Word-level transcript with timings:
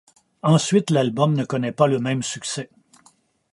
Ensuite, 0.41 0.89
l'album 0.89 1.35
ne 1.35 1.45
connaît 1.45 1.71
pas 1.71 1.85
le 1.85 1.99
même 1.99 2.23
succès. 2.23 2.71